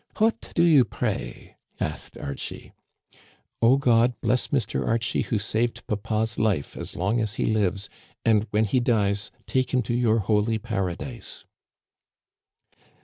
[0.17, 2.73] What do you pray?" asked Archie.
[3.61, 4.83] O God, bless Mr.
[4.83, 7.87] Archie, who saved papa's life, as long as he lives;
[8.25, 11.45] and, when he dies, take him to your holy paradise."